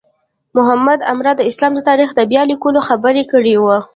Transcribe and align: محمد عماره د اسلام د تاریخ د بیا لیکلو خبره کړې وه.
محمد 0.57 0.99
عماره 1.09 1.33
د 1.35 1.41
اسلام 1.49 1.71
د 1.75 1.79
تاریخ 1.89 2.09
د 2.15 2.19
بیا 2.31 2.41
لیکلو 2.51 2.79
خبره 2.87 3.23
کړې 3.31 3.55
وه. 3.63 3.77